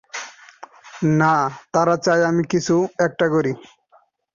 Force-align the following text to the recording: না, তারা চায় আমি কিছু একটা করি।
না, 1.19 1.33
তারা 1.73 1.95
চায় 1.97 2.23
আমি 2.25 2.43
কিছু 2.43 2.75
একটা 2.99 3.25
করি। 3.29 3.51